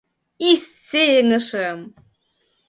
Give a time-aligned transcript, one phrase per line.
[0.49, 0.51] И
[0.87, 1.79] сеҥышым!